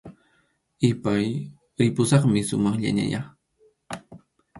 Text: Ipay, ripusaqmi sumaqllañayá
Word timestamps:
Ipay, 0.89 1.27
ripusaqmi 1.79 2.39
sumaqllañayá 2.49 3.21